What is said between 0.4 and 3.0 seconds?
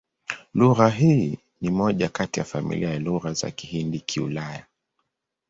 Lugha hii ni moja kati ya familia ya